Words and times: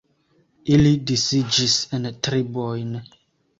Ili 0.75 0.93
disiĝis 1.11 1.77
en 1.99 2.11
tribojn. 2.29 3.01